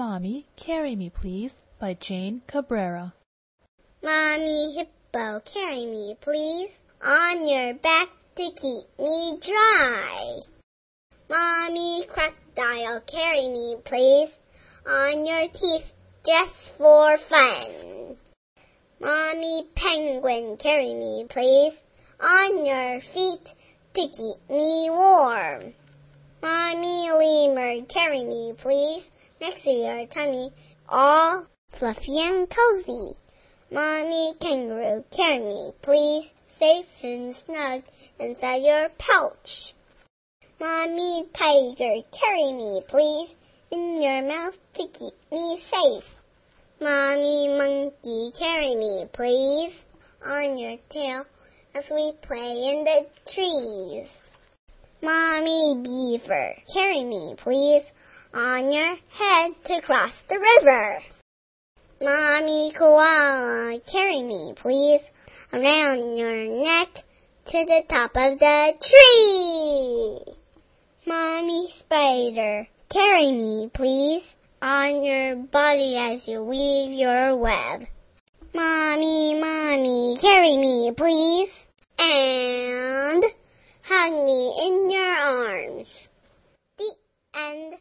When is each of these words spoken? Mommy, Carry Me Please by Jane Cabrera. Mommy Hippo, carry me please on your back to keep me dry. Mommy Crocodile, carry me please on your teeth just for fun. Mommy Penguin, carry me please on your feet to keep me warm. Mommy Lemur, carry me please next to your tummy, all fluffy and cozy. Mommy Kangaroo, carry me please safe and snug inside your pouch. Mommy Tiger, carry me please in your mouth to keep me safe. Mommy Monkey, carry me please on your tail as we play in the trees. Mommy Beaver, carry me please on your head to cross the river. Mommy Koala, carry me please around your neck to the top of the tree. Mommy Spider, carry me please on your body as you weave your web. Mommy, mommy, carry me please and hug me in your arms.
Mommy, 0.00 0.46
Carry 0.56 0.96
Me 0.96 1.10
Please 1.10 1.60
by 1.78 1.92
Jane 1.92 2.40
Cabrera. 2.46 3.12
Mommy 4.02 4.74
Hippo, 4.74 5.40
carry 5.40 5.84
me 5.84 6.16
please 6.18 6.82
on 7.04 7.46
your 7.46 7.74
back 7.74 8.08
to 8.36 8.50
keep 8.50 8.98
me 8.98 9.38
dry. 9.42 10.40
Mommy 11.28 12.06
Crocodile, 12.06 13.02
carry 13.02 13.46
me 13.48 13.76
please 13.84 14.38
on 14.86 15.26
your 15.26 15.48
teeth 15.48 15.92
just 16.24 16.72
for 16.78 17.18
fun. 17.18 18.16
Mommy 19.00 19.68
Penguin, 19.74 20.56
carry 20.56 20.94
me 20.94 21.26
please 21.28 21.82
on 22.18 22.64
your 22.64 23.02
feet 23.02 23.52
to 23.92 24.08
keep 24.08 24.48
me 24.48 24.88
warm. 24.88 25.74
Mommy 26.40 27.10
Lemur, 27.12 27.84
carry 27.84 28.24
me 28.24 28.54
please 28.56 29.12
next 29.40 29.62
to 29.62 29.70
your 29.70 30.06
tummy, 30.06 30.52
all 30.88 31.46
fluffy 31.70 32.18
and 32.18 32.48
cozy. 32.50 33.16
Mommy 33.70 34.34
Kangaroo, 34.40 35.04
carry 35.10 35.38
me 35.38 35.72
please 35.80 36.30
safe 36.48 37.04
and 37.04 37.34
snug 37.34 37.82
inside 38.18 38.62
your 38.62 38.88
pouch. 38.90 39.72
Mommy 40.60 41.24
Tiger, 41.32 42.02
carry 42.12 42.52
me 42.52 42.82
please 42.86 43.34
in 43.70 44.02
your 44.02 44.22
mouth 44.22 44.58
to 44.74 44.86
keep 44.88 45.14
me 45.32 45.58
safe. 45.58 46.14
Mommy 46.80 47.48
Monkey, 47.48 48.30
carry 48.38 48.74
me 48.74 49.06
please 49.12 49.86
on 50.26 50.58
your 50.58 50.76
tail 50.88 51.24
as 51.74 51.90
we 51.90 52.12
play 52.20 52.72
in 52.72 52.84
the 52.84 53.06
trees. 53.26 54.22
Mommy 55.02 55.80
Beaver, 55.82 56.56
carry 56.74 57.04
me 57.04 57.34
please 57.38 57.90
on 58.32 58.72
your 58.72 58.96
head 59.08 59.64
to 59.64 59.80
cross 59.82 60.22
the 60.22 60.38
river. 60.38 61.02
Mommy 62.00 62.72
Koala, 62.72 63.80
carry 63.80 64.22
me 64.22 64.52
please 64.54 65.10
around 65.52 66.16
your 66.16 66.62
neck 66.62 66.88
to 67.46 67.64
the 67.64 67.84
top 67.88 68.16
of 68.16 68.38
the 68.38 68.74
tree. 68.80 70.34
Mommy 71.06 71.70
Spider, 71.72 72.68
carry 72.88 73.32
me 73.32 73.70
please 73.72 74.36
on 74.62 75.02
your 75.02 75.36
body 75.36 75.96
as 75.96 76.28
you 76.28 76.42
weave 76.42 76.92
your 76.92 77.36
web. 77.36 77.86
Mommy, 78.54 79.34
mommy, 79.34 80.16
carry 80.20 80.56
me 80.56 80.92
please 80.96 81.66
and 81.98 83.24
hug 83.82 84.24
me 84.24 84.66
in 84.66 84.90
your 84.90 85.02
arms. 85.02 86.08